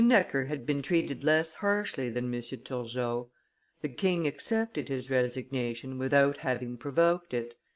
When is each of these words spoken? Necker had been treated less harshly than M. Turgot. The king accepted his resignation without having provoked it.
Necker 0.03 0.45
had 0.45 0.65
been 0.65 0.81
treated 0.81 1.23
less 1.23 1.53
harshly 1.53 2.09
than 2.09 2.33
M. 2.33 2.41
Turgot. 2.41 3.27
The 3.83 3.89
king 3.89 4.25
accepted 4.25 4.89
his 4.89 5.11
resignation 5.11 5.99
without 5.99 6.37
having 6.37 6.75
provoked 6.75 7.35
it. 7.35 7.53